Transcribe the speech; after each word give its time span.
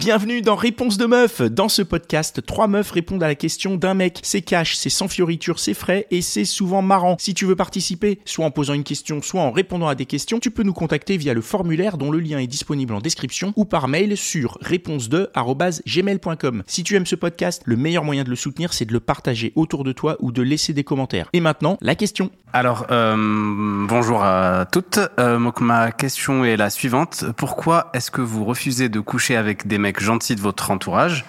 Bienvenue 0.00 0.40
dans 0.40 0.56
Réponse 0.56 0.96
de 0.96 1.04
meuf. 1.04 1.42
Dans 1.42 1.68
ce 1.68 1.82
podcast, 1.82 2.40
trois 2.46 2.68
meufs 2.68 2.90
répondent 2.90 3.22
à 3.22 3.28
la 3.28 3.34
question 3.34 3.76
d'un 3.76 3.92
mec. 3.92 4.20
C'est 4.22 4.40
cash, 4.40 4.74
c'est 4.74 4.88
sans 4.88 5.08
fioriture, 5.08 5.58
c'est 5.58 5.74
frais 5.74 6.06
et 6.10 6.22
c'est 6.22 6.46
souvent 6.46 6.80
marrant. 6.80 7.16
Si 7.18 7.34
tu 7.34 7.44
veux 7.44 7.54
participer, 7.54 8.18
soit 8.24 8.46
en 8.46 8.50
posant 8.50 8.72
une 8.72 8.82
question, 8.82 9.20
soit 9.20 9.42
en 9.42 9.50
répondant 9.50 9.88
à 9.88 9.94
des 9.94 10.06
questions, 10.06 10.40
tu 10.40 10.50
peux 10.50 10.62
nous 10.62 10.72
contacter 10.72 11.18
via 11.18 11.34
le 11.34 11.42
formulaire 11.42 11.98
dont 11.98 12.10
le 12.10 12.18
lien 12.18 12.38
est 12.38 12.46
disponible 12.46 12.94
en 12.94 13.00
description 13.00 13.52
ou 13.56 13.66
par 13.66 13.88
mail 13.88 14.16
sur 14.16 14.56
réponse2@gmail.com. 14.62 16.62
Si 16.66 16.82
tu 16.82 16.96
aimes 16.96 17.04
ce 17.04 17.16
podcast, 17.16 17.60
le 17.66 17.76
meilleur 17.76 18.02
moyen 18.02 18.24
de 18.24 18.30
le 18.30 18.36
soutenir, 18.36 18.72
c'est 18.72 18.86
de 18.86 18.94
le 18.94 19.00
partager 19.00 19.52
autour 19.54 19.84
de 19.84 19.92
toi 19.92 20.16
ou 20.20 20.32
de 20.32 20.40
laisser 20.40 20.72
des 20.72 20.82
commentaires. 20.82 21.28
Et 21.34 21.40
maintenant, 21.40 21.76
la 21.82 21.94
question. 21.94 22.30
Alors, 22.54 22.86
euh, 22.90 23.86
bonjour 23.86 24.24
à 24.24 24.66
toutes. 24.72 24.98
Euh, 25.18 25.38
ma 25.60 25.92
question 25.92 26.42
est 26.44 26.56
la 26.56 26.70
suivante. 26.70 27.26
Pourquoi 27.36 27.90
est-ce 27.92 28.10
que 28.10 28.22
vous 28.22 28.46
refusez 28.46 28.88
de 28.88 28.98
coucher 28.98 29.36
avec 29.36 29.68
des 29.68 29.78
mecs 29.78 29.89
gentils 29.98 30.36
de 30.36 30.40
votre 30.40 30.70
entourage, 30.70 31.24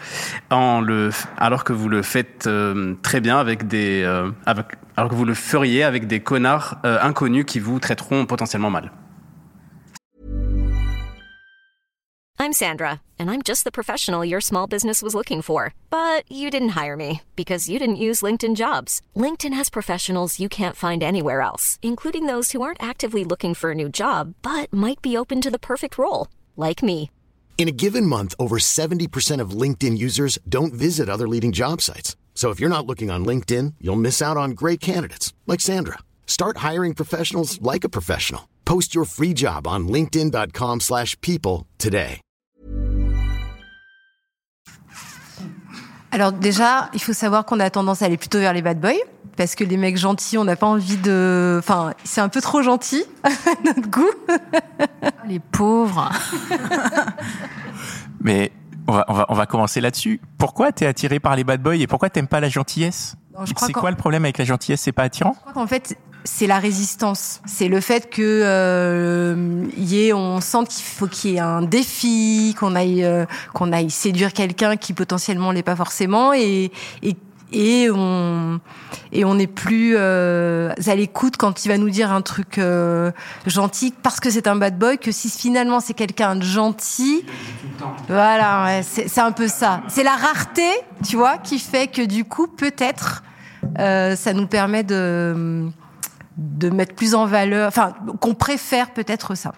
en 0.51 0.81
le, 0.81 1.09
alors 1.37 1.63
que 1.63 1.73
vous 1.73 1.89
le 1.89 2.01
faites 2.03 2.45
euh, 2.47 2.95
très 3.01 3.21
bien 3.21 3.39
avec 3.39 3.67
des, 3.67 4.03
euh, 4.03 4.29
avec, 4.45 4.67
alors 4.97 5.09
que 5.09 5.15
vous 5.15 5.25
le 5.25 5.33
feriez 5.33 5.83
avec 5.83 6.05
des 6.05 6.19
connards 6.19 6.75
euh, 6.85 6.99
inconnus 7.01 7.45
qui 7.45 7.59
vous 7.59 7.79
traiteront 7.79 8.25
potentiellement 8.25 8.69
mal. 8.69 8.91
I'm 12.41 12.53
Sandra, 12.53 13.01
and 13.19 13.29
I'm 13.29 13.43
just 13.43 13.65
the 13.65 13.71
professional 13.71 14.25
your 14.25 14.41
small 14.41 14.65
business 14.65 15.03
was 15.03 15.13
looking 15.13 15.43
for. 15.43 15.75
But 15.91 16.23
you 16.27 16.49
didn't 16.49 16.69
hire 16.69 16.97
me 16.97 17.21
because 17.35 17.69
you 17.69 17.77
didn't 17.77 17.97
use 18.07 18.23
LinkedIn 18.23 18.55
jobs. 18.55 18.99
LinkedIn 19.15 19.53
has 19.53 19.69
professionals 19.69 20.39
you 20.39 20.49
can't 20.49 20.75
find 20.75 21.03
anywhere 21.03 21.41
else, 21.41 21.77
including 21.83 22.25
those 22.25 22.51
who 22.51 22.63
aren't 22.63 22.81
actively 22.81 23.23
looking 23.23 23.53
for 23.53 23.71
a 23.71 23.75
new 23.75 23.89
job 23.89 24.33
but 24.41 24.73
might 24.73 25.03
be 25.03 25.15
open 25.15 25.39
to 25.41 25.51
the 25.51 25.59
perfect 25.59 25.99
role, 25.99 26.29
like 26.57 26.81
me. 26.81 27.11
In 27.59 27.67
a 27.67 27.71
given 27.71 28.07
month, 28.07 28.33
over 28.39 28.57
70% 28.57 29.39
of 29.39 29.51
LinkedIn 29.51 29.95
users 29.99 30.39
don't 30.49 30.73
visit 30.73 31.09
other 31.09 31.27
leading 31.27 31.51
job 31.51 31.79
sites. 31.79 32.15
So 32.33 32.49
if 32.49 32.59
you're 32.59 32.75
not 32.75 32.87
looking 32.87 33.11
on 33.11 33.23
LinkedIn, 33.23 33.75
you'll 33.79 34.01
miss 34.01 34.19
out 34.19 34.35
on 34.35 34.55
great 34.55 34.79
candidates 34.79 35.31
like 35.45 35.61
Sandra. 35.61 35.99
Start 36.25 36.57
hiring 36.57 36.95
professionals 36.95 37.61
like 37.61 37.83
a 37.83 37.89
professional. 37.89 38.49
Post 38.65 38.95
your 38.95 39.05
free 39.05 39.35
job 39.35 39.67
on 39.67 39.87
linkedin.com/people 39.87 40.79
slash 40.79 41.15
people 41.21 41.67
today. 41.77 42.19
Alors 46.11 46.33
déjà, 46.33 46.89
il 46.93 46.99
faut 46.99 47.13
savoir 47.13 47.45
qu'on 47.45 47.59
a 47.61 47.69
tendance 47.69 48.01
à 48.01 48.05
aller 48.05 48.17
plutôt 48.17 48.39
vers 48.39 48.53
les 48.53 48.61
bad 48.61 48.79
boys 48.79 48.99
parce 49.37 49.55
que 49.55 49.63
les 49.63 49.77
mecs 49.77 49.97
gentils, 49.97 50.37
on 50.37 50.43
n'a 50.43 50.55
pas 50.55 50.67
envie 50.67 50.97
de 50.97 51.57
enfin, 51.59 51.93
c'est 52.03 52.21
un 52.21 52.29
peu 52.29 52.41
trop 52.41 52.61
gentil 52.61 53.03
notre 53.65 53.89
goût. 53.89 54.11
Les 55.27 55.39
pauvres. 55.39 56.11
Mais 58.21 58.51
on 58.87 58.93
va, 58.93 59.05
on 59.07 59.13
va, 59.13 59.25
on 59.29 59.33
va 59.33 59.45
commencer 59.45 59.81
là-dessus. 59.81 60.21
Pourquoi 60.37 60.71
t'es 60.71 60.85
attiré 60.85 61.19
par 61.19 61.35
les 61.35 61.43
bad 61.43 61.61
boys 61.61 61.75
et 61.75 61.87
pourquoi 61.87 62.09
t'aimes 62.09 62.27
pas 62.27 62.39
la 62.39 62.49
gentillesse? 62.49 63.15
C'est 63.45 63.73
quoi 63.73 63.91
le 63.91 63.97
problème 63.97 64.25
avec 64.25 64.37
la 64.37 64.45
gentillesse? 64.45 64.81
C'est 64.81 64.91
pas 64.91 65.03
attirant? 65.03 65.33
Je 65.33 65.39
crois 65.39 65.53
qu'en 65.53 65.67
fait, 65.67 65.97
c'est 66.23 66.47
la 66.47 66.59
résistance. 66.59 67.41
C'est 67.45 67.67
le 67.67 67.79
fait 67.79 68.09
que 68.09 68.21
euh, 68.21 69.65
y 69.77 70.07
ait, 70.07 70.13
on 70.13 70.41
sente 70.41 70.67
qu'il 70.67 70.83
faut 70.83 71.07
qu'il 71.07 71.31
y 71.31 71.35
ait 71.35 71.39
un 71.39 71.61
défi, 71.61 72.55
qu'on 72.59 72.75
aille, 72.75 73.03
euh, 73.03 73.25
qu'on 73.53 73.71
aille 73.71 73.89
séduire 73.89 74.33
quelqu'un 74.33 74.77
qui 74.77 74.93
potentiellement 74.93 75.51
l'est 75.51 75.63
pas 75.63 75.75
forcément, 75.75 76.33
et, 76.33 76.71
et 77.01 77.15
et 77.51 77.89
on 77.93 78.59
et 79.11 79.25
on 79.25 79.35
n'est 79.35 79.47
plus 79.47 79.95
euh, 79.97 80.73
à 80.85 80.95
l'écoute 80.95 81.37
quand 81.37 81.65
il 81.65 81.67
va 81.69 81.77
nous 81.77 81.89
dire 81.89 82.11
un 82.11 82.21
truc 82.21 82.57
euh, 82.57 83.11
gentil 83.45 83.93
parce 84.03 84.19
que 84.19 84.29
c'est 84.29 84.47
un 84.47 84.55
bad 84.55 84.77
boy 84.77 84.97
que 84.97 85.11
si 85.11 85.29
finalement 85.29 85.79
c'est 85.79 85.93
quelqu'un 85.93 86.35
de 86.35 86.43
gentil 86.43 87.25
voilà 88.07 88.81
c'est 88.83 89.19
un 89.19 89.31
peu 89.31 89.47
ça 89.47 89.81
c'est 89.87 90.03
la 90.03 90.15
rareté 90.15 90.69
tu 91.03 91.17
vois 91.17 91.37
qui 91.37 91.59
fait 91.59 91.87
que 91.87 92.05
du 92.05 92.25
coup 92.25 92.47
peut-être 92.47 93.23
euh, 93.79 94.15
ça 94.15 94.33
nous 94.33 94.47
permet 94.47 94.83
de 94.83 95.71
mettre 96.71 96.95
plus 96.95 97.15
en 97.15 97.25
valeur 97.25 97.67
enfin 97.67 97.93
qu'on 98.19 98.33
préfère 98.33 98.91
peut-être 98.91 99.35
ça 99.35 99.51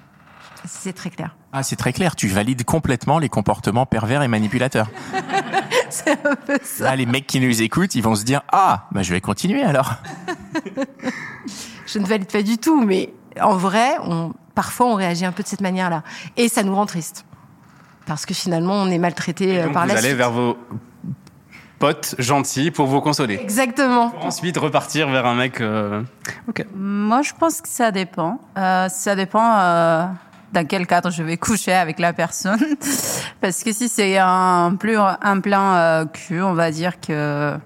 c'est 0.66 0.94
très 0.94 1.10
clair 1.10 1.36
Ah, 1.52 1.62
c'est 1.62 1.76
très 1.76 1.94
clair. 1.94 2.16
Tu 2.16 2.28
valides 2.28 2.64
complètement 2.64 3.20
les 3.20 3.30
comportements 3.30 3.86
pervers 3.86 4.22
et 4.22 4.28
manipulateurs. 4.28 4.88
c'est 6.06 6.26
un 6.26 6.36
peu 6.36 6.58
ça 6.64 6.84
Là, 6.86 6.96
les 6.96 7.06
mecs 7.06 7.28
qui 7.28 7.40
nous 7.40 7.62
écoutent, 7.62 7.96
ils 7.96 8.02
vont 8.04 8.16
se 8.16 8.24
dire 8.24 8.42
Ah, 8.52 8.88
bah, 8.92 9.02
je 9.04 9.14
vais 9.14 9.22
continuer 9.22 9.64
alors. 9.64 9.94
je 11.88 12.00
ne 12.00 12.06
valide 12.06 12.32
pas 12.32 12.42
du 12.44 12.58
tout, 12.58 12.82
mais 12.84 13.14
en 13.42 13.56
vrai, 13.56 13.96
on, 14.04 14.34
parfois 14.56 14.88
on 14.88 14.96
réagit 14.96 15.26
un 15.26 15.32
peu 15.32 15.44
de 15.44 15.48
cette 15.48 15.62
manière-là. 15.62 16.04
Et 16.38 16.50
ça 16.50 16.64
nous 16.64 16.76
rend 16.76 16.86
triste. 16.86 17.26
Parce 18.06 18.26
que 18.26 18.34
finalement, 18.34 18.74
on 18.74 18.88
est 18.88 18.98
maltraité 18.98 19.60
euh, 19.60 19.66
Donc 19.66 19.74
par 19.74 19.84
vous 19.84 19.90
la 19.90 19.94
allez 19.98 20.08
suite. 20.10 20.18
vers 20.18 20.32
vos 20.32 20.58
potes 21.80 22.16
gentils 22.20 22.72
pour 22.72 22.88
vous 22.88 23.02
consoler. 23.02 23.36
Exactement. 23.42 24.10
Pour 24.10 24.26
ensuite 24.26 24.58
repartir 24.58 25.10
vers 25.10 25.26
un 25.26 25.36
mec. 25.36 25.62
euh, 25.62 26.02
Ok. 26.50 26.66
Moi, 26.76 27.22
je 27.22 27.32
pense 27.38 27.62
que 27.62 27.68
ça 27.70 27.92
dépend. 27.92 28.40
Euh, 28.58 28.90
ça 28.90 29.16
dépend 29.16 29.58
euh, 29.58 30.06
dans 30.54 30.66
quel 30.66 30.88
cadre 30.88 31.12
je 31.12 31.24
vais 31.24 31.38
coucher 31.48 31.74
avec 31.74 32.00
la 32.00 32.14
personne. 32.14 32.64
Parce 33.42 33.64
que 33.64 33.74
si 33.74 33.90
c'est 33.90 34.18
un 34.18 34.76
plus 34.80 34.98
un 34.98 35.40
plan 35.40 35.74
euh, 35.76 36.06
cul, 36.06 36.42
on 36.42 36.54
va 36.54 36.72
dire 36.72 37.00
que 37.02 37.58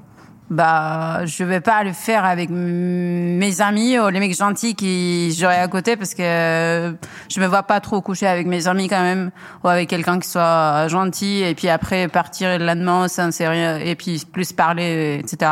bah 0.49 1.25
je 1.25 1.43
vais 1.43 1.59
pas 1.59 1.83
le 1.83 1.91
faire 1.91 2.23
avec 2.23 2.49
mes 2.49 3.59
amis 3.59 3.99
ou 3.99 4.07
les 4.07 4.19
mecs 4.21 4.35
gentils 4.35 4.75
qui 4.75 5.35
j'aurai 5.37 5.57
à 5.57 5.67
côté 5.67 5.97
parce 5.97 6.13
que 6.13 6.95
je 7.29 7.39
me 7.41 7.47
vois 7.47 7.63
pas 7.63 7.81
trop 7.81 7.99
coucher 7.99 8.27
avec 8.27 8.47
mes 8.47 8.65
amis 8.69 8.87
quand 8.87 9.01
même 9.01 9.31
ou 9.65 9.67
avec 9.67 9.89
quelqu'un 9.89 10.19
qui 10.19 10.29
soit 10.29 10.87
gentil 10.87 11.43
et 11.43 11.53
puis 11.53 11.67
après 11.67 12.07
partir 12.07 12.57
le 12.57 12.65
lendemain 12.65 13.09
sans 13.09 13.29
rien 13.37 13.77
et 13.77 13.95
puis 13.95 14.25
plus 14.31 14.53
parler 14.53 15.19
etc 15.21 15.51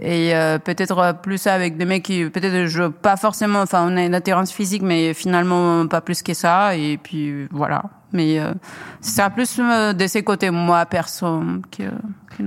et 0.00 0.34
euh, 0.34 0.58
peut-être 0.58 1.16
plus 1.22 1.46
avec 1.46 1.76
des 1.76 1.84
mecs 1.84 2.02
qui 2.04 2.24
peut-être 2.30 2.66
je 2.66 2.84
pas 2.88 3.16
forcément 3.16 3.60
enfin 3.60 3.84
on 3.86 3.96
a 3.96 4.04
une 4.04 4.14
attirance 4.14 4.50
physique 4.50 4.82
mais 4.82 5.12
finalement 5.14 5.86
pas 5.86 6.00
plus 6.00 6.22
que 6.22 6.32
ça 6.34 6.74
et 6.76 6.96
puis 6.98 7.46
voilà 7.50 7.82
mais 8.12 8.38
euh, 8.38 8.52
c'est 9.00 9.28
plus 9.30 9.58
euh, 9.60 9.92
de 9.92 10.06
ces 10.06 10.22
côtés 10.22 10.50
moi 10.50 10.84
perso 10.86 11.42
que 11.70 11.84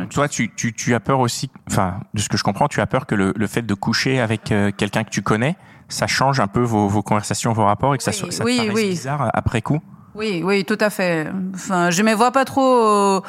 Toi, 0.09 0.28
tu, 0.28 0.53
tu, 0.56 0.73
tu 0.73 0.94
as 0.94 1.00
peur 1.00 1.19
aussi, 1.19 1.50
enfin, 1.69 2.00
de 2.13 2.19
ce 2.19 2.28
que 2.29 2.38
je 2.38 2.44
comprends, 2.44 2.67
tu 2.67 2.81
as 2.81 2.88
peur 2.88 3.06
que 3.06 3.16
le, 3.16 3.33
le 3.35 3.47
fait 3.47 3.62
de 3.63 3.73
coucher 3.73 4.19
avec 4.19 4.51
euh, 4.51 4.72
quelqu'un 4.75 5.03
que 5.03 5.09
tu 5.09 5.22
connais, 5.22 5.56
ça 5.89 6.06
change 6.07 6.39
un 6.39 6.47
peu 6.47 6.62
vos, 6.62 6.88
vos 6.88 7.01
conversations, 7.03 7.53
vos 7.53 7.66
rapports 7.66 7.94
et 7.95 7.97
que 7.97 8.03
ça, 8.03 8.12
Oui, 8.12 8.17
soit- 8.17 8.31
ça 8.31 8.44
oui, 8.44 8.62
te 8.67 8.72
oui. 8.73 8.89
bizarre 8.89 9.29
après 9.33 9.62
coup? 9.62 9.79
Oui, 10.16 10.41
oui, 10.44 10.66
tout 10.66 10.77
à 10.79 10.89
fait. 10.89 11.27
Enfin, 11.53 11.89
je 11.91 12.01
me 12.03 12.13
vois 12.13 12.31
pas 12.31 12.45
trop 12.45 13.23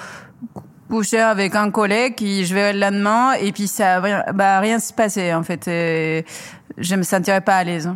coucher 0.89 1.21
avec 1.21 1.55
un 1.55 1.71
collègue 1.71 2.15
qui 2.15 2.45
je 2.45 2.55
vais 2.55 2.73
le 2.73 2.81
lendemain 2.81 3.33
et 3.35 3.53
puis 3.53 3.67
ça 3.67 4.01
bah 4.33 4.61
rien 4.61 4.79
se 4.79 4.93
passer 4.93 5.35
en 5.35 5.43
fait. 5.43 5.67
Et 5.69 6.25
je 6.79 6.95
me 6.97 7.03
sentirais 7.03 7.41
pas 7.41 7.57
à 7.57 7.65
l'aise. 7.65 7.91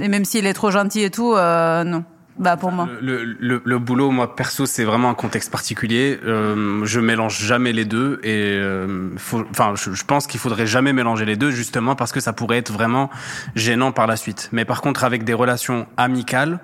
Et 0.00 0.08
même 0.08 0.24
s'il 0.24 0.46
est 0.46 0.54
trop 0.54 0.70
gentil 0.70 1.02
et 1.02 1.10
tout, 1.10 1.34
euh, 1.34 1.84
non. 1.84 2.04
Bah 2.36 2.56
pour 2.56 2.72
moi. 2.72 2.88
Le, 3.00 3.24
le, 3.24 3.62
le, 3.64 3.78
boulot, 3.78 4.10
moi 4.10 4.34
perso, 4.34 4.66
c'est 4.66 4.82
vraiment 4.82 5.08
un 5.08 5.14
contexte 5.14 5.52
particulier. 5.52 6.18
Euh, 6.24 6.84
je 6.84 6.98
mélange 6.98 7.40
jamais 7.40 7.72
les 7.72 7.84
deux 7.84 8.18
et 8.24 8.56
euh, 8.58 9.10
faut, 9.16 9.44
enfin, 9.50 9.74
je, 9.76 9.92
je 9.92 10.04
pense 10.04 10.26
qu'il 10.26 10.40
faudrait 10.40 10.66
jamais 10.66 10.92
mélanger 10.92 11.24
les 11.24 11.36
deux 11.36 11.52
justement 11.52 11.94
parce 11.94 12.10
que 12.10 12.18
ça 12.18 12.32
pourrait 12.32 12.58
être 12.58 12.72
vraiment 12.72 13.08
gênant 13.54 13.92
par 13.92 14.08
la 14.08 14.16
suite. 14.16 14.48
Mais 14.50 14.64
par 14.64 14.80
contre, 14.80 15.04
avec 15.04 15.22
des 15.22 15.32
relations 15.32 15.86
amicales, 15.96 16.58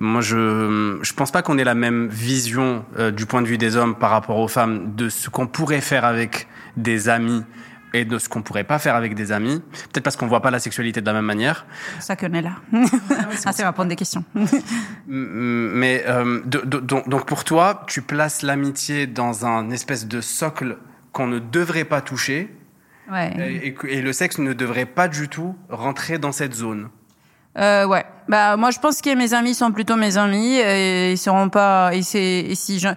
moi 0.00 0.20
je 0.20 0.98
je 1.00 1.12
pense 1.12 1.30
pas 1.30 1.42
qu'on 1.42 1.58
ait 1.58 1.64
la 1.64 1.76
même 1.76 2.08
vision 2.08 2.84
euh, 2.98 3.12
du 3.12 3.26
point 3.26 3.40
de 3.40 3.46
vue 3.46 3.58
des 3.58 3.76
hommes 3.76 3.94
par 3.94 4.10
rapport 4.10 4.38
aux 4.38 4.48
femmes 4.48 4.96
de 4.96 5.08
ce 5.08 5.30
qu'on 5.30 5.46
pourrait 5.46 5.80
faire 5.80 6.04
avec 6.04 6.48
des 6.76 7.08
amis 7.08 7.44
et 7.94 8.04
de 8.04 8.18
ce 8.18 8.28
qu'on 8.28 8.42
pourrait 8.42 8.64
pas 8.64 8.78
faire 8.78 8.96
avec 8.96 9.14
des 9.14 9.32
amis. 9.32 9.62
Peut-être 9.92 10.04
parce 10.04 10.16
qu'on 10.16 10.26
voit 10.26 10.42
pas 10.42 10.50
la 10.50 10.58
sexualité 10.58 11.00
de 11.00 11.06
la 11.06 11.12
même 11.14 11.24
manière. 11.24 11.64
Ça 12.00 12.16
qu'on 12.16 12.32
est 12.34 12.42
là. 12.42 12.56
ah, 13.46 13.52
c'est 13.52 13.64
répondre 13.66 13.88
des 13.88 13.96
questions. 13.96 14.24
Mais 15.06 16.04
euh, 16.06 16.40
de- 16.44 16.60
de- 16.62 16.80
donc, 16.80 17.08
donc 17.08 17.26
pour 17.26 17.44
toi, 17.44 17.84
tu 17.86 18.02
places 18.02 18.42
l'amitié 18.42 19.06
dans 19.06 19.46
un 19.46 19.70
espèce 19.70 20.06
de 20.06 20.20
socle 20.20 20.76
qu'on 21.12 21.26
ne 21.28 21.38
devrait 21.38 21.84
pas 21.84 22.00
toucher 22.00 22.50
ouais. 23.10 23.74
et, 23.88 24.02
le 24.02 24.12
sexe 24.12 24.38
ne 24.38 24.52
devrait 24.52 24.86
pas 24.86 25.06
du 25.08 25.28
tout 25.28 25.54
rentrer 25.68 26.18
dans 26.18 26.32
cette 26.32 26.54
zone. 26.54 26.88
Euh, 27.56 27.86
ouais. 27.86 28.04
Bah 28.28 28.56
moi 28.56 28.72
je 28.72 28.80
pense 28.80 29.00
que 29.00 29.14
mes 29.14 29.32
amis 29.32 29.54
sont 29.54 29.70
plutôt 29.70 29.94
mes 29.94 30.16
amis 30.16 30.56
et 30.56 31.12
ils 31.12 31.18
seront 31.18 31.48
pas. 31.50 31.90
Et 31.94 32.02
si 32.02 32.80
je, 32.80 32.88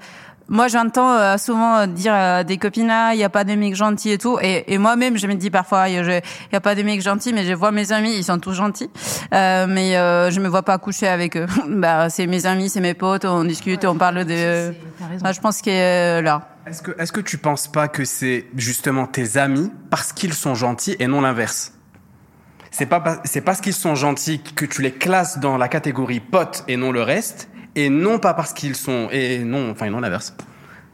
moi 0.49 0.67
j'entends 0.67 1.11
euh, 1.11 1.37
souvent 1.37 1.87
dire 1.87 2.13
à 2.13 2.43
des 2.43 2.57
copines 2.57 2.89
ah 2.89 3.11
il 3.13 3.19
y 3.19 3.23
a 3.23 3.29
pas 3.29 3.43
des 3.43 3.55
mecs 3.55 3.75
gentils 3.75 4.11
et 4.11 4.17
tout 4.17 4.37
et, 4.41 4.73
et 4.73 4.77
moi-même 4.77 5.17
je 5.17 5.27
me 5.27 5.35
dis 5.35 5.49
parfois 5.49 5.89
il 5.89 5.95
y, 5.95 6.55
a- 6.55 6.61
pas 6.61 6.73
des 6.75 6.83
mecs 6.83 7.01
gentils 7.01 7.33
mais 7.33 7.45
je 7.45 7.53
vois 7.53 7.71
mes 7.71 7.91
amis 7.91 8.15
ils 8.15 8.23
sont 8.23 8.39
tous 8.39 8.53
gentils 8.53 8.89
euh, 9.33 9.65
mais 9.67 9.97
euh, 9.97 10.31
je 10.31 10.39
me 10.39 10.47
vois 10.47 10.63
pas 10.63 10.77
coucher 10.77 11.07
avec 11.07 11.35
eux. 11.37 11.45
bah 11.69 12.09
c'est 12.09 12.27
mes 12.27 12.45
amis 12.45 12.69
c'est 12.69 12.79
mes 12.81 12.93
potes 12.93 13.25
on 13.25 13.43
discute 13.43 13.83
on 13.85 13.95
parle 13.95 14.23
de. 14.25 14.73
Bah, 15.21 15.31
je 15.31 15.39
pense 15.39 15.61
que 15.61 15.69
euh, 15.69 16.21
là. 16.21 16.47
Est-ce 16.65 16.81
que, 16.81 16.91
est-ce 16.99 17.11
que 17.11 17.21
tu 17.21 17.37
penses 17.37 17.67
pas 17.69 17.87
que 17.87 18.03
c'est 18.05 18.45
justement 18.55 19.05
tes 19.07 19.37
amis 19.37 19.71
parce 19.89 20.11
qu'ils 20.13 20.33
sont 20.33 20.55
gentils 20.55 20.95
et 20.99 21.07
non 21.07 21.21
l'inverse? 21.21 21.73
C'est 22.71 22.85
pas, 22.85 22.99
pa- 22.99 23.21
c'est 23.23 23.41
parce 23.41 23.61
qu'ils 23.61 23.73
sont 23.73 23.95
gentils 23.95 24.41
que 24.41 24.65
tu 24.65 24.81
les 24.81 24.91
classes 24.91 25.39
dans 25.39 25.57
la 25.57 25.67
catégorie 25.69 26.19
potes 26.19 26.63
et 26.67 26.75
non 26.77 26.91
le 26.91 27.01
reste 27.01 27.49
et 27.77 27.89
non 27.89 28.17
pas 28.19 28.33
parce 28.33 28.51
qu'ils 28.53 28.75
sont 28.75 29.07
et 29.11 29.39
non 29.39 29.71
enfin 29.71 29.89
non 29.89 29.99
l'inverse. 30.01 30.33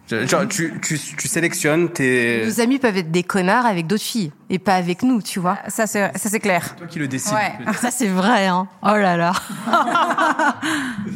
Genre, 0.09 0.45
tu, 0.49 0.79
tu, 0.81 0.99
tu 0.99 1.27
sélectionnes 1.29 1.89
tes. 1.89 2.43
Nos 2.45 2.59
amis 2.59 2.77
peuvent 2.77 2.97
être 2.97 3.09
des 3.09 3.23
connards 3.23 3.65
avec 3.65 3.87
d'autres 3.87 4.03
filles 4.03 4.31
et 4.49 4.59
pas 4.59 4.75
avec 4.75 5.01
nous, 5.01 5.21
tu 5.21 5.39
vois. 5.39 5.57
Ça, 5.69 5.87
c'est 5.87 6.11
ça, 6.17 6.29
c'est 6.29 6.41
clair. 6.41 6.75
toi 6.75 6.85
qui 6.87 6.99
le 6.99 7.07
décides. 7.07 7.33
Ouais. 7.33 7.73
Ça, 7.75 7.89
c'est 7.89 8.09
vrai, 8.09 8.47
hein. 8.47 8.67
Oh 8.83 8.95
là 8.95 9.15
là. 9.17 9.31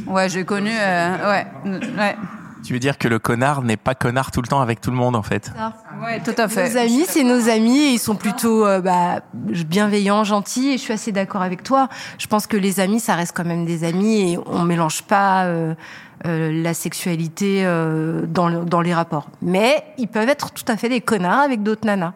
Ouais, 0.07 0.29
j'ai 0.29 0.45
connu. 0.45 0.71
euh, 0.73 1.31
ouais, 1.31 1.47
ouais, 1.97 2.15
Tu 2.63 2.73
veux 2.73 2.79
dire 2.79 2.97
que 2.97 3.07
le 3.07 3.19
connard 3.19 3.61
n'est 3.61 3.77
pas 3.77 3.95
connard 3.95 4.31
tout 4.31 4.41
le 4.41 4.47
temps 4.47 4.61
avec 4.61 4.81
tout 4.81 4.91
le 4.91 4.97
monde, 4.97 5.15
en 5.15 5.23
fait 5.23 5.51
ouais, 6.03 6.21
tout 6.21 6.33
à 6.37 6.47
fait. 6.47 6.69
Nos 6.69 6.77
amis, 6.77 7.05
c'est 7.07 7.23
nos 7.23 7.49
amis 7.49 7.77
et 7.79 7.89
ils 7.93 7.99
sont 7.99 8.15
plutôt 8.15 8.65
euh, 8.65 8.81
bah, 8.81 9.21
bienveillants, 9.33 10.23
gentils 10.23 10.69
et 10.69 10.77
je 10.77 10.81
suis 10.83 10.93
assez 10.93 11.11
d'accord 11.11 11.41
avec 11.41 11.63
toi. 11.63 11.87
Je 12.17 12.27
pense 12.27 12.45
que 12.47 12.57
les 12.57 12.79
amis, 12.79 12.99
ça 12.99 13.15
reste 13.15 13.35
quand 13.35 13.45
même 13.45 13.65
des 13.65 13.83
amis 13.83 14.33
et 14.33 14.39
on 14.45 14.63
mélange 14.63 15.03
pas 15.03 15.45
euh, 15.45 15.73
euh, 16.25 16.51
la 16.63 16.73
sexualité 16.73 17.63
euh, 17.65 18.21
dans, 18.27 18.47
le- 18.49 18.65
dans 18.65 18.81
les 18.81 18.93
rapports. 18.93 19.29
Mais 19.41 19.83
ils 19.97 20.07
peuvent 20.07 20.29
être 20.29 20.51
tout 20.51 20.65
à 20.67 20.77
fait 20.77 20.89
des 20.89 21.01
connards 21.01 21.39
avec 21.39 21.63
d'autres 21.63 21.85
nanas. 21.85 22.13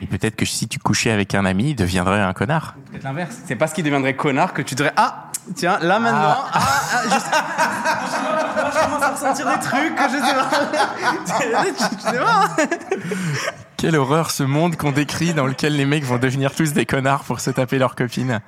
Et 0.00 0.06
peut-être 0.06 0.34
que 0.36 0.44
si 0.44 0.66
tu 0.66 0.78
couchais 0.80 1.12
avec 1.12 1.34
un 1.34 1.44
ami, 1.44 1.70
il 1.70 1.74
deviendrait 1.76 2.20
un 2.20 2.32
connard. 2.32 2.74
Peut-être 2.90 3.04
l'inverse. 3.04 3.36
C'est 3.46 3.54
parce 3.56 3.72
qu'il 3.72 3.84
deviendrait 3.84 4.16
connard 4.16 4.52
que 4.52 4.62
tu 4.62 4.74
dirais 4.74 4.92
ah 4.96 5.28
tiens 5.56 5.78
là 5.80 5.98
maintenant 5.98 6.36
ah, 6.52 6.60
ah, 6.60 7.02
je 7.04 7.14
Quelle 13.76 13.96
horreur 13.96 14.30
ce 14.30 14.42
monde 14.42 14.76
qu'on 14.76 14.92
décrit 14.92 15.34
dans 15.34 15.46
lequel 15.46 15.76
les 15.76 15.86
mecs 15.86 16.04
vont 16.04 16.18
devenir 16.18 16.54
tous 16.54 16.72
des 16.72 16.86
connards 16.86 17.24
pour 17.24 17.40
se 17.40 17.50
taper 17.50 17.78
leurs 17.78 17.96
copines. 17.96 18.40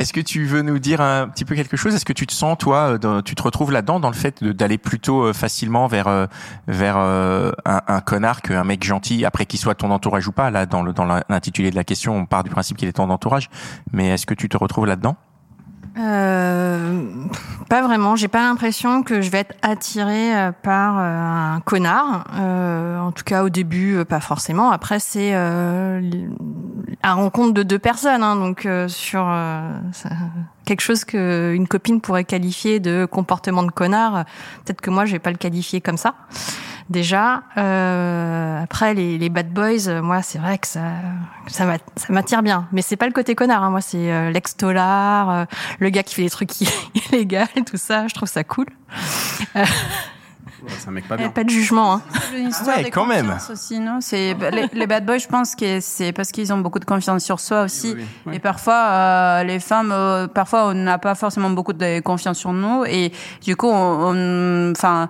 Est-ce 0.00 0.14
que 0.14 0.20
tu 0.20 0.46
veux 0.46 0.62
nous 0.62 0.78
dire 0.78 1.02
un 1.02 1.28
petit 1.28 1.44
peu 1.44 1.54
quelque 1.54 1.76
chose? 1.76 1.94
Est-ce 1.94 2.06
que 2.06 2.14
tu 2.14 2.26
te 2.26 2.32
sens, 2.32 2.56
toi, 2.56 2.96
euh, 3.04 3.20
tu 3.20 3.34
te 3.34 3.42
retrouves 3.42 3.70
là-dedans 3.70 4.00
dans 4.00 4.08
le 4.08 4.14
fait 4.14 4.42
d'aller 4.42 4.78
plutôt 4.78 5.24
euh, 5.24 5.32
facilement 5.34 5.88
vers 5.88 6.08
euh, 6.08 6.26
vers 6.68 6.96
un, 6.96 8.00
connard 8.00 8.40
qu'un 8.40 8.64
mec 8.64 8.82
gentil, 8.82 9.26
après 9.26 9.44
qu'il 9.44 9.60
soit 9.60 9.74
ton 9.74 9.90
entourage 9.90 10.26
ou 10.26 10.32
pas? 10.32 10.50
Là, 10.50 10.64
dans 10.64 10.82
l'intitulé 11.28 11.70
de 11.70 11.76
la 11.76 11.84
question, 11.84 12.16
on 12.16 12.24
part 12.24 12.44
du 12.44 12.50
principe 12.50 12.78
qu'il 12.78 12.88
est 12.88 12.92
ton 12.92 13.10
entourage. 13.10 13.50
Mais 13.92 14.08
est-ce 14.08 14.24
que 14.24 14.32
tu 14.32 14.48
te 14.48 14.56
retrouves 14.56 14.86
là-dedans? 14.86 15.16
Euh, 15.98 17.02
pas 17.68 17.82
vraiment. 17.82 18.16
J'ai 18.16 18.28
pas 18.28 18.42
l'impression 18.42 19.02
que 19.02 19.20
je 19.20 19.30
vais 19.30 19.38
être 19.40 19.54
attirée 19.62 20.36
euh, 20.36 20.52
par 20.52 20.98
euh, 20.98 21.56
un 21.56 21.60
connard. 21.60 22.24
Euh, 22.38 22.98
en 23.00 23.12
tout 23.12 23.24
cas, 23.24 23.42
au 23.44 23.48
début, 23.48 24.04
pas 24.04 24.20
forcément. 24.20 24.70
Après, 24.70 25.00
c'est 25.00 25.30
euh, 25.34 25.98
l- 25.98 26.30
à 27.02 27.14
rencontre 27.14 27.54
de 27.54 27.62
deux 27.62 27.78
personnes. 27.78 28.22
hein. 28.22 28.36
donc, 28.36 28.68
sur 28.88 29.26
quelque 30.64 30.80
chose 30.80 31.04
que 31.04 31.52
une 31.54 31.66
copine 31.66 32.00
pourrait 32.00 32.24
qualifier 32.24 32.78
de 32.80 33.04
comportement 33.10 33.62
de 33.62 33.70
connard, 33.70 34.24
peut-être 34.64 34.80
que 34.80 34.90
moi, 34.90 35.04
je 35.06 35.12
vais 35.12 35.18
pas 35.18 35.30
le 35.30 35.36
qualifier 35.36 35.80
comme 35.80 35.96
ça. 35.96 36.14
Déjà, 36.90 37.44
euh, 37.56 38.62
après 38.64 38.94
les, 38.94 39.16
les 39.16 39.28
bad 39.28 39.52
boys, 39.52 39.86
euh, 39.86 40.02
moi 40.02 40.22
c'est 40.22 40.38
vrai 40.38 40.58
que 40.58 40.66
ça, 40.66 40.80
ça 41.46 41.64
m'a- 41.64 41.78
ça 41.94 42.06
m'attire 42.12 42.42
bien, 42.42 42.66
mais 42.72 42.82
c'est 42.82 42.96
pas 42.96 43.06
le 43.06 43.12
côté 43.12 43.36
connard. 43.36 43.62
Hein. 43.62 43.70
Moi 43.70 43.80
c'est 43.80 44.12
euh, 44.12 44.30
l'ex-tolard, 44.32 45.30
euh, 45.30 45.44
le 45.78 45.88
gars 45.90 46.02
qui 46.02 46.16
fait 46.16 46.22
des 46.22 46.30
trucs 46.30 46.50
illégaux, 47.12 47.44
tout 47.64 47.76
ça. 47.76 48.08
Je 48.08 48.14
trouve 48.14 48.28
ça 48.28 48.42
cool. 48.42 48.66
C'est 50.78 50.88
un 50.88 50.90
mec 50.90 51.08
pas 51.08 51.14
Eh, 51.14 51.18
bien. 51.22 51.28
pas 51.30 51.42
de 51.44 51.48
jugement. 51.48 51.94
Hein. 51.94 52.02
une 52.36 52.48
histoire 52.48 52.76
ouais, 52.76 52.84
de 52.84 52.88
quand 52.90 53.06
même. 53.06 53.26
confiance 53.28 53.50
aussi, 53.50 53.78
non? 53.80 53.98
C'est 54.02 54.34
les, 54.52 54.66
les 54.74 54.86
bad 54.86 55.06
boys, 55.06 55.16
je 55.18 55.26
pense 55.26 55.54
que 55.54 55.80
c'est 55.80 56.12
parce 56.12 56.30
qu'ils 56.32 56.52
ont 56.52 56.58
beaucoup 56.58 56.78
de 56.78 56.84
confiance 56.84 57.24
sur 57.24 57.40
soi 57.40 57.62
aussi. 57.62 57.94
Oui, 57.96 58.04
oui. 58.26 58.34
Et 58.36 58.38
parfois, 58.40 58.74
euh, 58.74 59.42
les 59.44 59.58
femmes, 59.58 59.90
euh, 59.90 60.26
parfois, 60.28 60.66
on 60.66 60.74
n'a 60.74 60.98
pas 60.98 61.14
forcément 61.14 61.48
beaucoup 61.50 61.72
de 61.72 62.00
confiance 62.00 62.36
sur 62.38 62.52
nous, 62.52 62.84
et 62.84 63.10
du 63.42 63.56
coup, 63.56 63.68
on, 63.68 64.12
on- 64.12 64.72
enfin. 64.72 65.08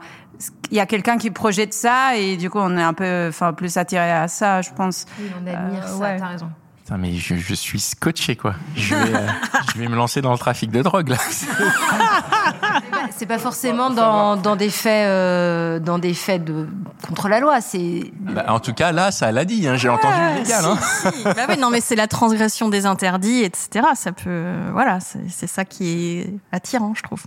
Il 0.70 0.76
y 0.76 0.80
a 0.80 0.86
quelqu'un 0.86 1.18
qui 1.18 1.30
projette 1.30 1.74
ça 1.74 2.16
et 2.16 2.36
du 2.36 2.48
coup 2.50 2.58
on 2.58 2.76
est 2.78 2.82
un 2.82 2.94
peu 2.94 3.26
enfin 3.28 3.52
plus 3.52 3.76
attiré 3.76 4.10
à 4.10 4.26
ça 4.28 4.62
je 4.62 4.70
pense 4.70 5.06
Oui, 5.18 5.26
on 5.34 5.46
admire 5.46 5.84
Euh, 5.84 5.86
ça, 5.86 5.96
ouais. 5.98 6.16
t'as 6.18 6.26
raison. 6.28 6.50
Putain, 6.78 6.96
mais 6.96 7.12
je, 7.14 7.34
je 7.36 7.54
suis 7.54 7.78
scotché, 7.78 8.36
quoi. 8.36 8.54
Je 8.74 8.94
vais, 8.94 9.14
euh, 9.14 9.26
je 9.74 9.78
vais 9.80 9.86
me 9.86 9.94
lancer 9.94 10.22
dans 10.22 10.32
le 10.32 10.38
trafic 10.38 10.70
de 10.70 10.82
drogue, 10.82 11.10
là. 11.10 11.16
C'est 13.16 13.26
pas 13.26 13.38
forcément 13.38 13.90
dans, 13.90 14.36
dans 14.36 14.56
des 14.56 14.70
faits, 14.70 15.06
euh, 15.06 15.78
dans 15.78 15.98
des 15.98 16.14
faits 16.14 16.42
de 16.44 16.66
contre 17.06 17.28
la 17.28 17.40
loi. 17.40 17.60
C'est 17.60 18.10
Bah, 18.20 18.46
en 18.48 18.60
tout 18.60 18.72
cas, 18.72 18.92
là, 18.92 19.10
ça 19.10 19.30
l'a 19.30 19.44
dit, 19.44 19.68
hein, 19.68 19.76
j'ai 19.76 19.88
entendu 19.88 20.16
illégal. 20.36 20.64
Hein. 20.64 20.78
bah 21.24 21.46
oui, 21.48 21.58
non, 21.58 21.70
mais 21.70 21.80
c'est 21.80 21.96
la 21.96 22.06
transgression 22.06 22.68
des 22.68 22.86
interdits, 22.86 23.42
etc. 23.42 23.86
Ça 23.94 24.12
peut, 24.12 24.44
voilà, 24.72 24.98
c'est 25.00 25.46
ça 25.46 25.64
qui 25.64 25.88
est 26.18 26.34
attirant, 26.52 26.94
je 26.96 27.02
trouve. 27.02 27.22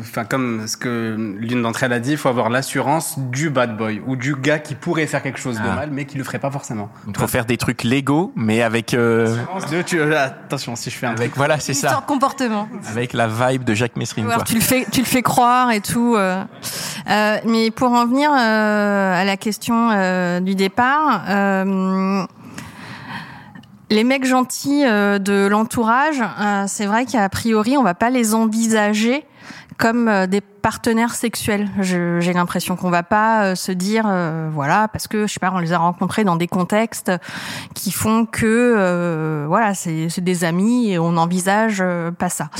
Enfin, 0.00 0.24
comme 0.24 0.66
ce 0.66 0.76
que 0.76 1.14
l'une 1.38 1.62
d'entre 1.62 1.82
elles 1.84 1.92
a 1.92 2.00
dit, 2.00 2.12
il 2.12 2.16
faut 2.16 2.28
avoir 2.28 2.48
l'assurance 2.50 3.18
du 3.18 3.48
bad 3.50 3.76
boy 3.76 4.02
ou 4.06 4.16
du 4.16 4.34
gars 4.34 4.58
qui 4.58 4.74
pourrait 4.74 5.06
faire 5.06 5.22
quelque 5.22 5.38
chose 5.38 5.56
de 5.56 5.68
Ah. 5.70 5.74
mal, 5.74 5.90
mais 5.92 6.04
qui 6.04 6.18
le 6.18 6.24
ferait 6.24 6.38
pas 6.38 6.50
forcément. 6.50 6.90
Il 7.06 7.16
faut 7.16 7.26
faire 7.28 7.44
des 7.44 7.56
trucs 7.56 7.84
légaux, 7.84 8.32
mais 8.34 8.62
avec, 8.62 8.94
euh, 8.94 9.36
De- 9.70 9.82
tu- 9.82 10.00
euh, 10.00 10.24
attention, 10.24 10.74
si 10.76 10.90
je 10.90 10.96
fais 10.96 11.06
un 11.06 11.10
avec 11.10 11.28
truc. 11.30 11.36
voilà, 11.36 11.60
c'est 11.60 11.74
ça, 11.74 12.00
de 12.00 12.06
comportement. 12.06 12.68
avec 12.90 13.12
la 13.12 13.28
vibe 13.28 13.64
de 13.64 13.74
Jacques 13.74 13.96
Messrine, 13.96 14.26
tu 14.46 14.54
le 14.56 14.60
fais, 14.60 14.86
tu 14.90 15.00
le 15.00 15.06
fais 15.06 15.22
croire 15.22 15.70
et 15.70 15.80
tout. 15.80 16.14
euh. 16.16 16.42
Euh, 17.10 17.36
mais 17.46 17.70
pour 17.70 17.92
en 17.92 18.06
venir 18.06 18.30
euh, 18.32 19.20
à 19.20 19.24
la 19.24 19.36
question 19.36 19.90
euh, 19.92 20.40
du 20.40 20.54
départ, 20.54 21.22
euh, 21.28 22.24
les 23.90 24.04
mecs 24.04 24.26
gentils 24.26 24.82
de 24.84 25.46
l'entourage, 25.46 26.22
c'est 26.66 26.86
vrai 26.86 27.06
qu'a 27.06 27.28
priori, 27.28 27.76
on 27.78 27.82
va 27.82 27.94
pas 27.94 28.10
les 28.10 28.34
envisager 28.34 29.24
comme 29.78 30.08
euh, 30.08 30.26
des 30.26 30.40
partenaires 30.40 31.14
sexuels. 31.14 31.68
J'ai 31.80 32.32
l'impression 32.32 32.76
qu'on 32.76 32.90
va 32.90 33.04
pas 33.04 33.44
euh, 33.44 33.54
se 33.54 33.72
dire, 33.72 34.04
euh, 34.06 34.50
voilà, 34.52 34.88
parce 34.88 35.08
que 35.08 35.26
je 35.26 35.32
sais 35.32 35.40
pas, 35.40 35.50
on 35.54 35.58
les 35.58 35.72
a 35.72 35.78
rencontrés 35.78 36.24
dans 36.24 36.36
des 36.36 36.48
contextes 36.48 37.12
qui 37.74 37.92
font 37.92 38.26
que, 38.26 38.74
euh, 38.76 39.46
voilà, 39.48 39.74
c'est 39.74 40.08
c'est 40.08 40.24
des 40.24 40.44
amis 40.44 40.90
et 40.90 40.98
on 40.98 41.12
n'envisage 41.12 41.78
euh, 41.80 42.10
pas 42.10 42.28
ça. 42.28 42.50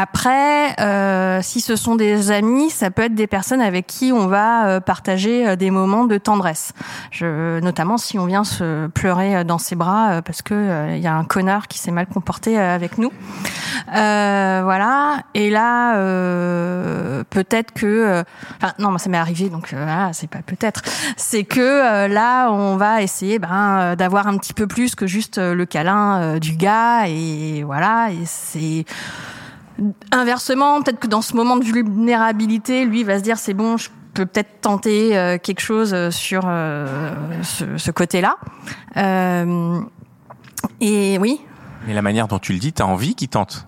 Après, 0.00 0.78
euh, 0.78 1.40
si 1.42 1.60
ce 1.60 1.74
sont 1.74 1.96
des 1.96 2.30
amis, 2.30 2.70
ça 2.70 2.92
peut 2.92 3.02
être 3.02 3.16
des 3.16 3.26
personnes 3.26 3.60
avec 3.60 3.88
qui 3.88 4.12
on 4.12 4.28
va 4.28 4.68
euh, 4.68 4.78
partager 4.78 5.44
euh, 5.44 5.56
des 5.56 5.72
moments 5.72 6.04
de 6.04 6.18
tendresse. 6.18 6.72
Je, 7.10 7.58
notamment 7.58 7.98
si 7.98 8.16
on 8.16 8.26
vient 8.26 8.44
se 8.44 8.86
pleurer 8.86 9.34
euh, 9.34 9.42
dans 9.42 9.58
ses 9.58 9.74
bras 9.74 10.22
parce 10.22 10.40
que 10.40 10.54
euh, 10.54 10.94
il 10.94 11.02
y 11.02 11.08
a 11.08 11.16
un 11.16 11.24
connard 11.24 11.66
qui 11.66 11.80
s'est 11.80 11.90
mal 11.90 12.06
comporté 12.06 12.56
avec 12.56 12.96
nous. 12.96 13.10
Euh, 13.92 14.60
voilà. 14.62 15.24
Et 15.34 15.50
là, 15.50 15.94
peut-être 17.30 17.72
que, 17.72 18.22
enfin 18.56 18.74
non, 18.78 18.96
ça 18.98 19.10
m'est 19.10 19.18
arrivé, 19.18 19.48
donc 19.48 19.74
voilà, 19.74 20.10
c'est 20.12 20.30
pas 20.30 20.42
peut-être. 20.46 20.82
C'est 21.16 21.42
que 21.42 22.06
là, 22.06 22.52
on 22.52 22.76
va 22.76 23.02
essayer 23.02 23.40
ben, 23.40 23.96
d'avoir 23.96 24.28
un 24.28 24.36
petit 24.38 24.54
peu 24.54 24.68
plus 24.68 24.94
que 24.94 25.08
juste 25.08 25.38
le 25.38 25.66
câlin 25.66 26.38
du 26.38 26.54
gars 26.54 27.08
et 27.08 27.64
voilà. 27.64 28.10
Et 28.12 28.24
c'est 28.26 28.84
Inversement, 30.10 30.82
peut-être 30.82 30.98
que 30.98 31.06
dans 31.06 31.22
ce 31.22 31.36
moment 31.36 31.56
de 31.56 31.64
vulnérabilité, 31.64 32.84
lui 32.84 33.04
va 33.04 33.18
se 33.18 33.22
dire 33.22 33.38
c'est 33.38 33.54
bon, 33.54 33.76
je 33.76 33.90
peux 34.14 34.26
peut-être 34.26 34.60
tenter 34.60 35.16
euh, 35.16 35.38
quelque 35.38 35.60
chose 35.60 35.94
euh, 35.94 36.10
sur 36.10 36.42
euh, 36.46 37.14
ce, 37.42 37.76
ce 37.76 37.90
côté-là. 37.92 38.36
Euh, 38.96 39.80
et 40.80 41.18
oui, 41.18 41.40
Mais 41.86 41.94
la 41.94 42.02
manière 42.02 42.26
dont 42.26 42.40
tu 42.40 42.52
le 42.52 42.58
dis, 42.58 42.72
t'as 42.72 42.84
envie 42.84 43.14
qu'il 43.14 43.28
tente. 43.28 43.67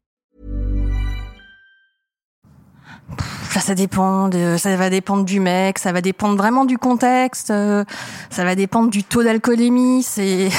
Ça, 3.59 3.75
dépend 3.75 4.27
de, 4.27 4.55
ça 4.57 4.75
va 4.75 4.89
dépendre 4.89 5.23
du 5.25 5.39
mec, 5.39 5.77
ça 5.79 5.91
va 5.91 6.01
dépendre 6.01 6.35
vraiment 6.37 6.65
du 6.65 6.77
contexte, 6.77 7.51
euh, 7.51 7.83
ça 8.29 8.43
va 8.43 8.55
dépendre 8.55 8.89
du 8.89 9.03
taux 9.03 9.23
d'alcoolémie. 9.23 10.03
C'est, 10.03 10.49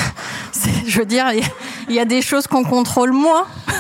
je 0.87 0.99
veux 0.99 1.07
dire, 1.07 1.27
il 1.33 1.41
y 1.41 1.43
a- 1.43 1.47
il 1.89 1.95
y, 1.97 2.01
a 2.01 2.05
des 2.05 2.23
choses 2.23 2.47
qu'on 2.47 2.65
contrôle 2.65 3.13
moins. 3.13 3.45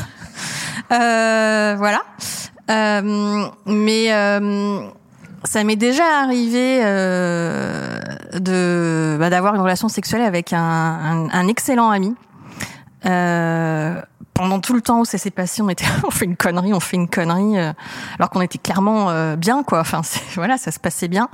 Euh, 0.93 1.75
voilà. 1.79 2.02
Euh, 2.71 3.47
mais 3.64 4.12
euh, 4.12 4.81
ça 5.43 5.64
m'est 5.64 5.76
déjà 5.76 6.02
arrivé 6.23 6.81
euh, 6.85 7.99
de 8.38 9.17
bah, 9.19 9.31
d'avoir 9.31 9.55
une 9.55 9.62
relation 9.62 9.88
sexuelle 9.88 10.21
avec 10.21 10.52
un, 10.52 10.59
un, 10.61 11.29
un 11.31 11.49
excellent 11.49 11.88
ami. 11.91 12.14
Euh, 13.07 14.02
pendant 14.35 14.61
tout 14.61 14.75
le 14.75 14.81
temps 14.81 15.01
où 15.01 15.05
ça 15.05 15.19
s'est 15.19 15.31
passé, 15.31 15.62
on 15.62 15.69
était, 15.69 15.85
on 16.07 16.11
fait 16.11 16.25
une 16.25 16.37
connerie, 16.37 16.73
on 16.73 16.81
fait 16.81 16.97
une 16.97 17.09
connerie, 17.09 17.59
euh, 17.59 17.73
alors 18.19 18.31
qu'on 18.31 18.41
était 18.41 18.59
clairement 18.59 19.11
euh, 19.11 19.37
bien, 19.37 19.62
quoi. 19.62 19.81
Enfin, 19.81 20.01
voilà, 20.35 20.59
ça 20.59 20.71
se 20.71 20.79
passait 20.79 21.09
bien. 21.09 21.29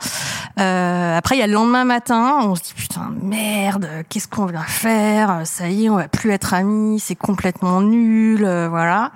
Euh, 0.58 1.16
après, 1.16 1.36
il 1.36 1.38
y 1.38 1.42
a 1.42 1.46
le 1.46 1.52
lendemain 1.52 1.84
matin, 1.84 2.38
on 2.42 2.54
se 2.54 2.62
dit 2.62 2.74
putain 2.74 3.12
merde, 3.22 3.88
qu'est-ce 4.08 4.28
qu'on 4.28 4.46
va 4.46 4.62
faire? 4.62 5.42
Ça 5.44 5.68
y 5.68 5.86
est, 5.86 5.90
on 5.90 5.96
va 5.96 6.08
plus 6.08 6.30
être 6.30 6.54
amis, 6.54 7.00
c'est 7.00 7.16
complètement 7.16 7.80
nul, 7.80 8.40
voilà. 8.68 9.12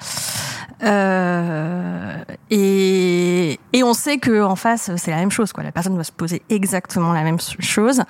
Et, 2.51 3.61
et 3.73 3.83
on 3.83 3.95
sait 3.95 4.19
que 4.19 4.43
en 4.43 4.57
face, 4.57 4.91
c'est 4.97 5.11
la 5.11 5.17
même 5.19 5.31
chose, 5.31 5.53
quoi. 5.53 5.65
La 5.65 5.73
personne 5.73 5.97
va 5.97 6.05
se 6.05 6.13
poser 6.13 6.43
exactement 6.51 7.13
la 7.13 7.23
même 7.23 7.39
chose. 7.59 8.03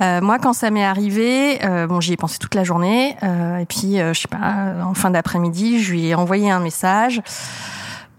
moi, 0.00 0.38
quand 0.38 0.52
ça 0.52 0.70
m'est 0.70 0.84
arrivé, 0.84 1.58
bon, 1.88 2.00
j'y 2.00 2.12
ai 2.12 2.16
pensé 2.16 2.38
toute 2.38 2.54
la 2.54 2.64
journée, 2.64 3.16
et 3.22 3.66
puis, 3.66 3.96
je 3.98 4.12
sais 4.12 4.28
pas, 4.28 4.74
en 4.84 4.94
fin 4.94 5.10
après-midi, 5.16 5.82
je 5.82 5.92
lui 5.92 6.06
ai 6.06 6.14
envoyé 6.14 6.50
un 6.50 6.60
message 6.60 7.22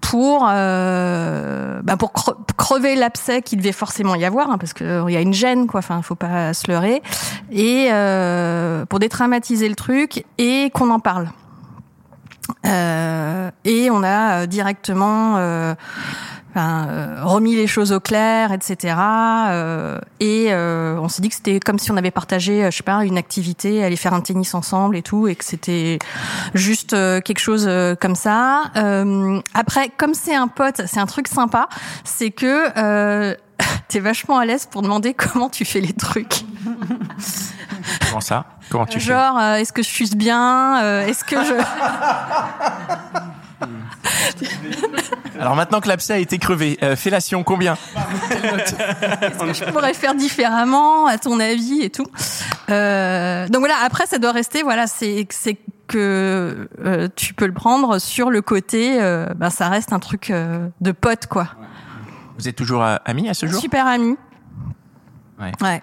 pour 0.01 0.47
euh, 0.49 1.81
bah 1.83 1.97
pour 1.97 2.13
crever 2.55 2.95
l'abcès 2.95 3.41
qu'il 3.41 3.59
devait 3.59 3.73
forcément 3.73 4.15
y 4.15 4.23
avoir 4.23 4.49
hein, 4.49 4.57
parce 4.57 4.73
qu'il 4.73 4.85
euh, 4.85 5.11
y 5.11 5.17
a 5.17 5.21
une 5.21 5.33
gêne 5.33 5.67
quoi 5.67 5.79
enfin 5.79 6.01
faut 6.01 6.15
pas 6.15 6.53
se 6.53 6.71
leurrer 6.71 7.01
et 7.51 7.89
euh, 7.91 8.85
pour 8.85 8.99
détraumatiser 8.99 9.67
le 9.67 9.75
truc 9.75 10.23
et 10.37 10.69
qu'on 10.73 10.91
en 10.91 10.99
parle 10.99 11.29
euh, 12.65 13.51
et 13.65 13.89
on 13.91 14.03
a 14.03 14.47
directement 14.47 15.75
euh, 16.57 17.17
remis 17.21 17.55
les 17.55 17.67
choses 17.67 17.91
au 17.91 17.99
clair, 17.99 18.51
etc. 18.51 18.95
Euh, 18.97 19.99
et 20.19 20.47
euh, 20.49 20.97
on 20.99 21.07
s'est 21.07 21.21
dit 21.21 21.29
que 21.29 21.35
c'était 21.35 21.59
comme 21.59 21.77
si 21.77 21.91
on 21.91 21.97
avait 21.97 22.09
partagé, 22.09 22.67
je 22.71 22.75
sais 22.75 22.83
pas, 22.83 23.05
une 23.05 23.17
activité, 23.17 23.83
aller 23.83 23.95
faire 23.95 24.13
un 24.13 24.21
tennis 24.21 24.55
ensemble 24.55 24.97
et 24.97 25.03
tout, 25.03 25.27
et 25.27 25.35
que 25.35 25.45
c'était 25.45 25.99
juste 26.55 26.91
quelque 26.91 27.39
chose 27.39 27.69
comme 27.99 28.15
ça. 28.15 28.71
après, 29.53 29.89
comme 29.97 30.13
c'est 30.13 30.35
un 30.35 30.47
pote, 30.47 30.81
c'est 30.87 30.99
un 30.99 31.05
truc 31.05 31.27
sympa, 31.27 31.69
c'est 32.03 32.31
que 32.31 33.35
t'es 33.87 33.99
vachement 33.99 34.39
à 34.39 34.45
l'aise 34.45 34.65
pour 34.65 34.81
demander 34.81 35.13
comment 35.13 35.49
tu 35.49 35.63
fais 35.63 35.81
les 35.81 35.93
trucs. 35.93 36.43
Comment 38.17 38.21
ça? 38.21 38.45
Comment 38.71 38.85
tu 38.87 38.99
fais? 38.99 39.05
Genre, 39.05 39.39
est-ce 39.41 39.71
que 39.71 39.83
je 39.83 39.89
suis 39.89 40.09
bien? 40.15 41.01
Est-ce 41.01 41.23
que 41.23 41.35
je 41.43 41.53
Alors 45.39 45.55
maintenant 45.55 45.81
que 45.81 45.87
l'abcès 45.87 46.13
a 46.13 46.17
été 46.17 46.39
crevé, 46.39 46.77
euh, 46.81 46.95
fellation 46.95 47.43
combien? 47.43 47.77
Je 48.31 49.71
pourrais 49.71 49.93
faire 49.93 50.15
différemment, 50.15 51.05
à 51.05 51.17
ton 51.17 51.39
avis 51.39 51.81
et 51.81 51.89
tout? 51.89 52.07
Euh, 52.69 53.47
donc 53.47 53.59
voilà, 53.59 53.75
après 53.83 54.05
ça 54.07 54.17
doit 54.17 54.31
rester, 54.31 54.63
voilà, 54.63 54.87
c'est 54.87 55.27
c'est 55.29 55.57
que 55.87 56.67
euh, 56.83 57.07
tu 57.15 57.33
peux 57.33 57.45
le 57.45 57.53
prendre 57.53 57.99
sur 57.99 58.29
le 58.29 58.41
côté, 58.41 59.01
euh, 59.01 59.27
ben 59.35 59.49
ça 59.49 59.69
reste 59.69 59.93
un 59.93 59.99
truc 59.99 60.31
euh, 60.31 60.67
de 60.81 60.91
pote 60.91 61.27
quoi. 61.27 61.47
Vous 62.37 62.47
êtes 62.47 62.55
toujours 62.55 62.83
amis 62.83 63.29
à 63.29 63.33
ce 63.33 63.45
jour? 63.45 63.61
Super 63.61 63.87
amis. 63.87 64.17
Ouais. 65.39 65.51
ouais. 65.61 65.81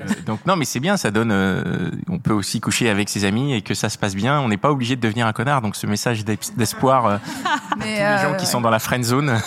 Euh, 0.00 0.04
donc 0.26 0.44
non, 0.46 0.56
mais 0.56 0.64
c'est 0.64 0.80
bien, 0.80 0.96
ça 0.96 1.10
donne. 1.10 1.30
Euh, 1.32 1.90
on 2.08 2.18
peut 2.18 2.32
aussi 2.32 2.60
coucher 2.60 2.88
avec 2.90 3.08
ses 3.08 3.24
amis 3.24 3.54
et 3.54 3.62
que 3.62 3.74
ça 3.74 3.88
se 3.88 3.98
passe 3.98 4.14
bien. 4.14 4.40
On 4.40 4.48
n'est 4.48 4.56
pas 4.56 4.70
obligé 4.70 4.96
de 4.96 5.00
devenir 5.00 5.26
un 5.26 5.32
connard. 5.32 5.62
Donc 5.62 5.76
ce 5.76 5.86
message 5.86 6.24
d'espoir 6.24 7.06
euh, 7.06 7.16
tous 7.72 7.80
les 7.80 7.96
gens 7.96 8.34
qui 8.38 8.46
sont 8.46 8.60
dans 8.60 8.70
la 8.70 8.78
friend 8.78 9.04
zone. 9.04 9.40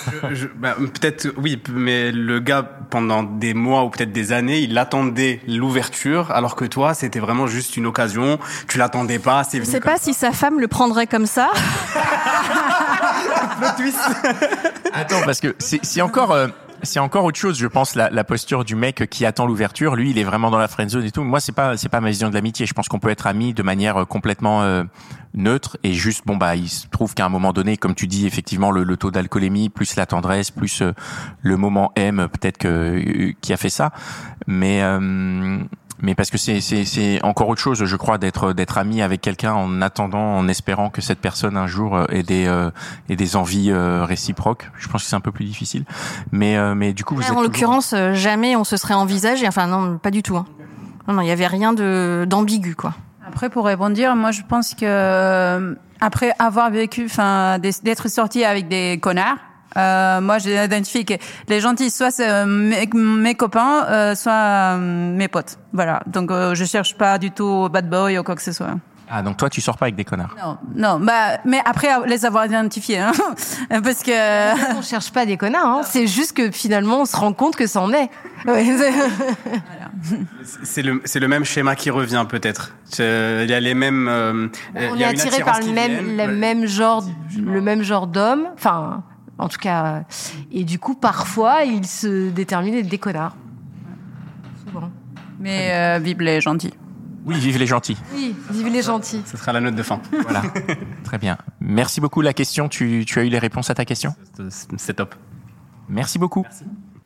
Bah, 0.58 0.76
peut-être 0.78 1.28
oui, 1.38 1.62
mais 1.70 2.12
le 2.12 2.40
gars 2.40 2.64
pendant 2.90 3.24
des 3.24 3.54
mois 3.54 3.84
ou 3.84 3.90
peut-être 3.90 4.12
des 4.12 4.32
années, 4.32 4.60
il 4.60 4.78
attendait 4.78 5.42
l'ouverture, 5.48 6.32
alors 6.32 6.56
que 6.56 6.66
toi, 6.66 6.94
c'était 6.94 7.20
vraiment 7.20 7.48
juste 7.48 7.78
une 7.78 7.86
occasion. 7.86 8.40
Tu 8.68 8.78
l'attendais 8.78 9.20
pas. 9.20 9.44
Je 9.52 9.64
sais 9.64 9.80
pas 9.80 9.98
si 9.98 10.14
sa 10.14 10.32
femme 10.32 10.60
le 10.60 10.68
prendrait 10.68 11.08
comme 11.08 11.26
ça. 11.26 11.50
Attends, 14.94 15.22
parce 15.26 15.40
que 15.40 15.56
c'est 15.60 16.02
encore 16.02 16.36
c'est 16.84 17.00
encore 17.00 17.24
autre 17.26 17.38
chose, 17.38 17.58
je 17.58 17.68
pense, 17.68 17.96
la, 17.96 18.10
la 18.10 18.24
posture 18.24 18.64
du 18.64 18.76
mec 18.76 19.10
qui 19.10 19.26
attend 19.26 19.46
l'ouverture. 19.46 19.96
Lui, 19.96 20.12
il 20.12 20.18
est 20.18 20.24
vraiment 20.24 20.52
dans 20.52 20.58
la 20.58 20.68
friend 20.68 20.90
zone 20.90 21.04
et 21.04 21.12
tout. 21.12 21.24
Moi, 21.24 21.40
c'est 21.40 21.52
pas, 21.52 21.78
c'est 21.78 21.90
pas 21.90 22.02
ma 22.02 22.10
vision 22.10 22.30
de 22.30 22.34
l'amitié. 22.34 22.66
Je 22.66 22.74
pense 22.74 22.88
qu'on 22.88 23.00
peut 23.00 23.10
être 23.10 23.28
amis 23.28 23.54
de 23.54 23.64
manière 23.64 23.98
euh, 23.98 24.06
complètement 24.06 24.64
euh, 24.64 24.84
neutre 25.34 25.78
et 25.84 25.94
juste, 25.94 26.24
bon 26.26 26.38
bah, 26.38 26.56
il 26.56 26.70
se 26.70 26.88
trouve 26.88 27.14
qu'à 27.14 27.26
un 27.26 27.30
moment 27.30 27.54
donné, 27.54 27.78
comme 27.78 27.96
tu 27.96 28.08
dis, 28.08 28.26
effectivement, 28.26 28.72
le, 28.72 28.84
le 28.84 28.98
taux 28.98 29.12
d'alcoolémie, 29.12 29.70
plus 29.70 29.96
la 29.96 30.06
tendresse, 30.06 30.52
plus 30.52 30.82
euh, 30.82 30.94
le 31.42 31.58
moment 31.58 31.92
M, 31.96 32.28
peut-être 32.32 32.58
que 32.58 33.34
qui 33.42 33.54
a 33.54 33.58
fait 33.58 33.70
ça. 33.70 33.92
Mais 34.48 34.82
mais 36.00 36.16
parce 36.16 36.30
que 36.30 36.38
c'est 36.38 36.62
c'est 36.62 37.24
encore 37.24 37.50
autre 37.50 37.62
chose, 37.62 37.84
je 37.84 37.96
crois, 37.96 38.18
d'être 38.18 38.54
d'être 38.54 38.78
ami 38.78 39.02
avec 39.02 39.22
quelqu'un 39.22 39.54
en 39.54 39.82
attendant, 39.82 40.38
en 40.38 40.48
espérant 40.48 40.90
que 40.90 41.02
cette 41.02 41.20
personne 41.20 41.58
un 41.58 41.68
jour 41.68 41.96
euh, 41.96 42.06
ait 42.10 42.24
des 42.24 42.46
euh, 42.48 42.70
ait 43.10 43.16
des 43.16 43.36
envies 43.36 43.72
euh, 43.72 44.06
réciproques. 44.06 44.70
Je 44.78 44.88
pense 44.88 45.04
que 45.04 45.10
c'est 45.10 45.16
un 45.16 45.22
peu 45.22 45.32
plus 45.32 45.46
difficile, 45.46 45.86
mais 46.32 46.58
mais 46.76 46.94
du 46.94 47.04
coup 47.04 47.16
vous 47.16 47.24
êtes 47.24 47.32
en 47.32 47.42
l'occurrence 47.42 47.96
jamais 48.14 48.56
on 48.56 48.64
se 48.64 48.78
serait 48.78 48.94
envisagé. 48.94 49.48
Enfin 49.48 49.68
non, 49.68 49.98
pas 49.98 50.12
du 50.12 50.22
tout. 50.22 50.38
Hein. 50.38 50.46
Non 51.08 51.16
non, 51.16 51.22
il 51.22 51.28
y 51.28 51.32
avait 51.32 51.48
rien 51.48 51.74
de 51.74 52.26
d'ambigu 52.30 52.76
quoi. 52.76 52.94
Après 53.28 53.50
pour 53.50 53.66
répondre, 53.66 53.98
moi 54.16 54.32
je 54.32 54.42
pense 54.48 54.74
que 54.76 55.78
après 56.00 56.32
avoir 56.38 56.70
vécu, 56.70 57.06
enfin 57.06 57.58
d'être 57.60 58.08
sorti 58.08 58.44
avec 58.44 58.68
des 58.68 59.00
connards 59.02 59.38
euh, 59.76 60.22
moi, 60.22 60.38
j'ai 60.38 60.64
identifié 60.64 61.04
que 61.04 61.14
les 61.48 61.60
gentils, 61.60 61.90
soit 61.90 62.12
c'est 62.12 62.30
euh, 62.30 62.46
mes, 62.46 63.36
copains, 63.36 63.86
euh, 63.90 64.16
soit 64.16 64.32
euh, 64.32 64.78
mes 65.16 65.28
potes. 65.28 65.58
Voilà. 65.74 66.02
Donc, 66.08 66.32
je 66.32 66.64
cherche 66.66 66.96
pas 66.96 67.18
du 67.18 67.32
tout 67.32 67.68
bad 67.70 67.90
boy 67.90 68.18
ou 68.18 68.24
quoi 68.24 68.36
que 68.36 68.42
ce 68.42 68.52
soit. 68.52 68.76
Ah, 69.10 69.22
donc 69.22 69.38
toi, 69.38 69.50
tu 69.50 69.62
sors 69.62 69.78
pas 69.78 69.86
avec 69.86 69.96
des 69.96 70.04
connards 70.04 70.36
Non, 70.38 70.58
non. 70.76 71.00
Bah, 71.00 71.38
mais 71.46 71.62
après 71.64 71.88
les 72.08 72.26
avoir 72.26 72.46
identifiés, 72.46 72.98
hein, 72.98 73.14
parce 73.70 74.04
que 74.04 74.76
on 74.78 74.82
cherche 74.82 75.12
pas 75.12 75.26
des 75.26 75.38
connards. 75.38 75.66
Hein. 75.66 75.82
C'est 75.84 76.08
juste 76.08 76.36
que 76.36 76.52
finalement, 76.52 77.02
on 77.02 77.06
se 77.06 77.16
rend 77.16 77.32
compte 77.32 77.56
que 77.56 77.68
ça 77.68 77.80
en 77.80 77.94
est. 77.94 78.10
c'est 80.64 80.82
le 80.82 81.02
c'est 81.06 81.22
le 81.22 81.28
même 81.30 81.46
schéma 81.46 81.78
qui 81.78 81.90
revient 81.90 82.26
peut-être. 82.28 82.76
Il 83.00 83.50
y 83.50 83.54
a 83.54 83.60
les 83.62 83.74
mêmes. 83.74 84.10
Euh, 84.10 84.50
on 84.76 84.98
est 84.98 85.06
attiré 85.06 85.42
par 85.42 85.62
le 85.62 85.72
même 85.72 86.18
le 86.18 86.28
même 86.28 86.66
genre 86.66 87.06
le 87.38 87.62
même 87.62 87.84
genre 87.84 88.08
d'homme. 88.08 88.50
Enfin 88.56 89.04
en 89.38 89.48
tout 89.48 89.60
cas. 89.60 90.04
Et 90.52 90.64
du 90.64 90.80
coup, 90.80 90.96
parfois, 90.96 91.64
ils 91.64 91.86
se 91.86 92.30
déterminent 92.30 92.82
des 92.82 92.98
connards. 92.98 93.36
Souvent. 94.66 94.92
Mais 95.40 95.72
euh, 95.74 96.00
vive 96.00 96.22
les 96.22 96.42
gentils. 96.42 96.74
Oui, 97.26 97.38
vive 97.40 97.58
les 97.58 97.68
gentils. 97.68 97.98
Oui, 98.14 98.34
vive 98.52 98.72
les 98.72 98.82
gentils. 98.82 99.22
Ce 99.26 99.36
sera 99.36 99.52
la 99.52 99.60
note 99.60 99.76
de 99.76 99.84
fin. 99.84 100.00
Voilà. 100.24 100.42
Très 101.04 101.18
bien. 101.18 101.38
Merci 101.60 102.00
beaucoup. 102.00 102.22
La 102.22 102.34
question, 102.34 102.70
tu, 102.70 103.04
tu 103.06 103.20
as 103.20 103.24
eu 103.24 103.30
les 103.30 103.40
réponses 103.40 103.70
à 103.70 103.76
ta 103.76 103.84
question? 103.84 104.16
C'est 104.78 104.94
top. 104.94 105.14
Merci 105.90 106.20
beaucoup. 106.20 106.44
Merci. 106.44 106.64